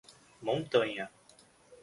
Montanha 0.41 1.11